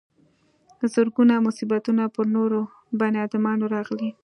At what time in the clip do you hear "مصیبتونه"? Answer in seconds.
1.47-2.03